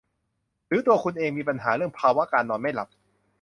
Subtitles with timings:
[0.67, 2.89] หรือตัวคุณเองมีปัญหาเรื่องภาวะการนอนไม่หลับ